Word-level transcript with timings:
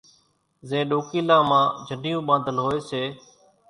زين 0.69 0.83
ڏوڪيلان 0.89 1.41
مان 1.49 1.65
جنڍيون 1.87 2.21
ٻاندل 2.27 2.57
ھوئي 2.63 2.79
سي 2.89 3.03